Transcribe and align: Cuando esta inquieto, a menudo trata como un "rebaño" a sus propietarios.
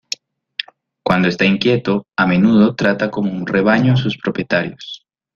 Cuando 1.03 1.27
esta 1.27 1.45
inquieto, 1.45 2.07
a 2.17 2.25
menudo 2.25 2.73
trata 2.75 3.11
como 3.11 3.31
un 3.31 3.45
"rebaño" 3.45 3.93
a 3.93 3.97
sus 3.97 4.17
propietarios. 4.17 5.05